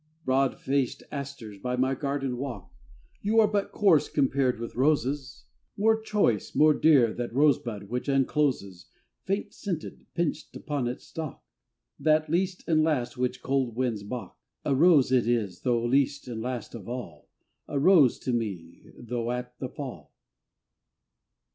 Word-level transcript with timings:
Broad 0.25 0.57
faced 0.59 1.03
asters 1.11 1.59
by 1.59 1.75
my 1.75 1.93
garden 1.93 2.37
walk, 2.39 2.71
You 3.21 3.39
are 3.39 3.47
but 3.47 3.71
coarse 3.71 4.09
compared 4.09 4.59
with 4.59 4.75
roses; 4.75 5.45
More 5.77 6.01
choice, 6.01 6.55
more 6.55 6.73
dear 6.73 7.13
that 7.13 7.31
rosebud 7.31 7.83
which 7.83 8.07
uncloses 8.09 8.25
FROM 8.25 8.25
QUEENS' 8.33 8.85
GARDENS 8.87 8.89
Faint 9.45 9.53
scented, 9.53 10.05
pinched, 10.15 10.55
upon 10.55 10.87
its 10.87 11.05
stalk, 11.05 11.43
That 11.99 12.31
least 12.31 12.67
and 12.67 12.81
last 12.83 13.15
which 13.15 13.43
cold 13.43 13.75
winds 13.75 14.01
balk; 14.01 14.37
A 14.65 14.73
rose 14.73 15.11
it 15.11 15.27
is 15.27 15.61
though 15.61 15.85
least 15.85 16.27
and 16.27 16.41
last 16.41 16.73
of 16.73 16.89
all, 16.89 17.29
A 17.67 17.77
rose 17.77 18.17
to 18.21 18.33
me 18.33 18.81
though 18.97 19.29
at 19.31 19.59
the 19.59 19.69
fall. 19.69 20.15